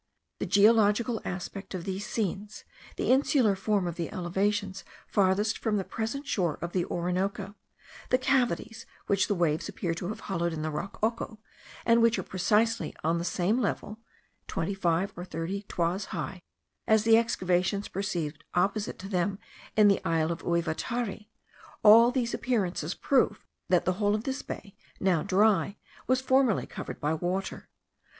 The 0.39 0.47
geological 0.47 1.21
aspect 1.23 1.75
of 1.75 1.83
these 1.83 2.07
scenes, 2.07 2.63
the 2.95 3.11
insular 3.11 3.55
form 3.55 3.85
of 3.85 3.97
the 3.97 4.11
elevations 4.11 4.83
farthest 5.05 5.59
from 5.59 5.77
the 5.77 5.83
present 5.83 6.25
shore 6.25 6.57
of 6.59 6.71
the 6.71 6.85
Orinoco, 6.85 7.53
the 8.09 8.17
cavities 8.17 8.87
which 9.05 9.27
the 9.27 9.35
waves 9.35 9.69
appear 9.69 9.93
to 9.93 10.07
have 10.07 10.21
hollowed 10.21 10.53
in 10.53 10.63
the 10.63 10.71
rock 10.71 10.99
Oco, 11.01 11.37
and 11.85 12.01
which 12.01 12.17
are 12.17 12.23
precisely 12.23 12.95
on 13.03 13.19
the 13.19 13.23
same 13.23 13.59
level 13.59 13.99
(twenty 14.47 14.73
five 14.73 15.13
or 15.15 15.23
thirty 15.23 15.61
toises 15.67 16.05
high) 16.07 16.41
as 16.87 17.03
the 17.03 17.15
excavations 17.15 17.87
perceived 17.87 18.43
opposite 18.55 18.97
to 18.97 19.07
them 19.07 19.37
in 19.77 19.87
the 19.87 20.03
isle 20.03 20.31
of 20.31 20.41
Ouivitari; 20.41 21.29
all 21.83 22.09
these 22.09 22.33
appearances 22.33 22.95
prove 22.95 23.45
that 23.69 23.85
the 23.85 23.93
whole 24.01 24.15
of 24.15 24.23
this 24.23 24.41
bay, 24.41 24.75
now 24.99 25.21
dry, 25.21 25.77
was 26.07 26.21
formerly 26.21 26.65
covered 26.65 26.99
by 26.99 27.13
water. 27.13 27.69